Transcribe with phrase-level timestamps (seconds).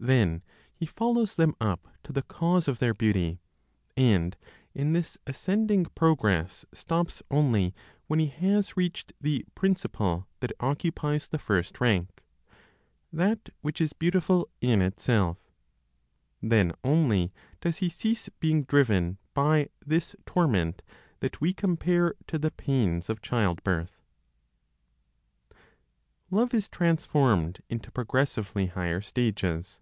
[0.00, 0.42] Then
[0.76, 3.40] he follows them up to the cause of their beauty,
[3.96, 4.36] and
[4.74, 7.74] in this ascending progress stops only
[8.06, 12.22] when he has reached the Principle that occupies the first rank,
[13.14, 15.38] that which is beautiful in itself.
[16.42, 17.32] Then only
[17.62, 20.82] does he cease being driven by this torment
[21.20, 24.02] that we compare to the pains of childbirth.
[26.30, 29.80] LOVE IS TRANSFORMED INTO PROGRESSIVELY HIGHER STAGES.